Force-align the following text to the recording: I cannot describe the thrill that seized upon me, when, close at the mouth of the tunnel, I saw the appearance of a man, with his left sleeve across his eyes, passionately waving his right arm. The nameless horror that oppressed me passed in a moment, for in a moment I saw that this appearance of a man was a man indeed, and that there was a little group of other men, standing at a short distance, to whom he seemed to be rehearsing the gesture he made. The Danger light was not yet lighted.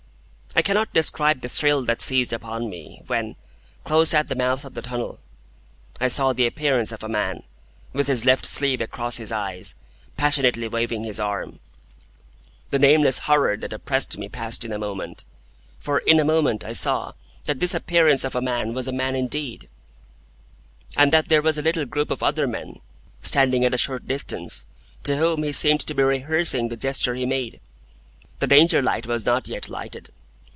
I 0.53 0.61
cannot 0.61 0.91
describe 0.91 1.39
the 1.39 1.47
thrill 1.47 1.81
that 1.83 2.01
seized 2.01 2.33
upon 2.33 2.69
me, 2.69 3.03
when, 3.07 3.37
close 3.85 4.13
at 4.13 4.27
the 4.27 4.35
mouth 4.35 4.65
of 4.65 4.73
the 4.73 4.81
tunnel, 4.81 5.21
I 6.01 6.09
saw 6.09 6.33
the 6.33 6.45
appearance 6.45 6.91
of 6.91 7.03
a 7.05 7.09
man, 7.09 7.43
with 7.93 8.07
his 8.07 8.25
left 8.25 8.45
sleeve 8.45 8.81
across 8.81 9.15
his 9.15 9.31
eyes, 9.31 9.75
passionately 10.17 10.67
waving 10.67 11.05
his 11.05 11.19
right 11.19 11.25
arm. 11.25 11.59
The 12.69 12.79
nameless 12.79 13.19
horror 13.19 13.55
that 13.57 13.71
oppressed 13.71 14.17
me 14.17 14.27
passed 14.27 14.65
in 14.65 14.73
a 14.73 14.77
moment, 14.77 15.23
for 15.79 15.99
in 15.99 16.19
a 16.19 16.25
moment 16.25 16.65
I 16.65 16.73
saw 16.73 17.13
that 17.45 17.59
this 17.59 17.73
appearance 17.73 18.25
of 18.25 18.35
a 18.35 18.41
man 18.41 18.73
was 18.73 18.89
a 18.89 18.93
man 18.93 19.15
indeed, 19.15 19.69
and 20.97 21.13
that 21.13 21.29
there 21.29 21.41
was 21.41 21.57
a 21.57 21.61
little 21.63 21.85
group 21.85 22.11
of 22.11 22.21
other 22.21 22.45
men, 22.45 22.81
standing 23.21 23.63
at 23.63 23.73
a 23.73 23.77
short 23.79 24.05
distance, 24.05 24.65
to 25.03 25.15
whom 25.15 25.43
he 25.43 25.53
seemed 25.53 25.79
to 25.87 25.93
be 25.93 26.03
rehearsing 26.03 26.67
the 26.67 26.75
gesture 26.75 27.15
he 27.15 27.25
made. 27.25 27.61
The 28.39 28.47
Danger 28.47 28.81
light 28.81 29.07
was 29.07 29.25
not 29.25 29.47
yet 29.47 29.69
lighted. 29.69 30.09